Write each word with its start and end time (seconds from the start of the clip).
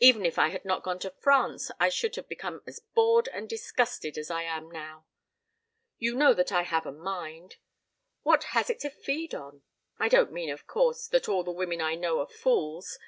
Even 0.00 0.26
if 0.26 0.38
I 0.38 0.50
had 0.50 0.66
not 0.66 0.82
gone 0.82 0.98
to 0.98 1.08
France 1.08 1.70
I 1.80 1.88
should 1.88 2.16
have 2.16 2.28
become 2.28 2.60
as 2.66 2.78
bored 2.78 3.28
and 3.32 3.48
disgusted 3.48 4.18
as 4.18 4.30
I 4.30 4.42
am 4.42 4.70
now. 4.70 5.06
You 5.96 6.14
know 6.14 6.34
that 6.34 6.52
I 6.52 6.64
have 6.64 6.84
a 6.84 6.92
mind. 6.92 7.56
What 8.20 8.44
has 8.52 8.68
it 8.68 8.80
to 8.80 8.90
feed 8.90 9.34
on? 9.34 9.62
I 9.98 10.10
don't 10.10 10.30
mean, 10.30 10.50
of 10.50 10.66
course, 10.66 11.06
that 11.08 11.26
all 11.26 11.42
the 11.42 11.52
women 11.52 11.80
I 11.80 11.94
know 11.94 12.20
are 12.20 12.26
fools. 12.28 12.98